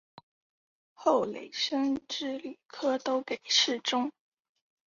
[0.93, 4.11] 后累升至礼科都给事中。